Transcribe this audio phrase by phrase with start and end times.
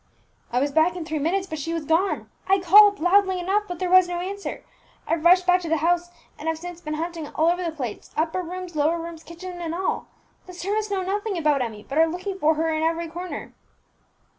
[0.51, 2.27] "I was back in three minutes, but she was gone.
[2.47, 4.63] I called loudly enough but there was no answer!
[5.05, 8.09] I rushed back to the house, and have since been hunting all over the place
[8.17, 10.07] upper rooms, lower rooms, kitchen, and all!
[10.47, 13.53] The servants know nothing about Emmie, but are looking for her in every corner!"